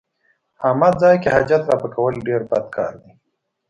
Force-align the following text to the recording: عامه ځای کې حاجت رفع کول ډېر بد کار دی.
عامه 0.63 0.89
ځای 1.01 1.15
کې 1.21 1.29
حاجت 1.35 1.63
رفع 1.71 1.89
کول 1.95 2.13
ډېر 2.27 2.41
بد 2.49 2.65
کار 2.75 2.93
دی. 3.01 3.11